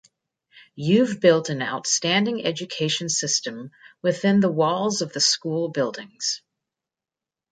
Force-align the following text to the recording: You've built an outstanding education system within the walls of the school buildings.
You've 0.73 1.19
built 1.19 1.49
an 1.51 1.61
outstanding 1.61 2.43
education 2.43 3.07
system 3.07 3.69
within 4.01 4.39
the 4.39 4.49
walls 4.51 5.03
of 5.03 5.13
the 5.13 5.19
school 5.19 5.69
buildings. 5.69 6.41